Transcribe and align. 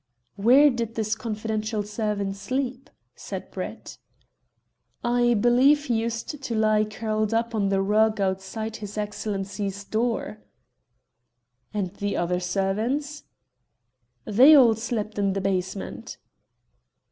"Where 0.35 0.71
did 0.71 0.95
this 0.95 1.13
confidential 1.13 1.83
servant 1.83 2.35
sleep?" 2.35 2.89
said 3.13 3.51
Brett. 3.51 3.99
"I 5.03 5.35
believe 5.35 5.85
he 5.85 6.01
used 6.01 6.41
to 6.41 6.55
lie 6.55 6.85
curled 6.85 7.35
up 7.35 7.53
on 7.53 7.69
the 7.69 7.83
rug 7.83 8.19
outside 8.19 8.77
his 8.77 8.97
Excellency's 8.97 9.83
door." 9.83 10.39
"And 11.71 11.93
the 11.97 12.17
other 12.17 12.39
servants?" 12.39 13.25
"They 14.25 14.55
all 14.55 14.73
slept 14.73 15.19
in 15.19 15.33
the 15.33 15.41
basement." 15.41 16.17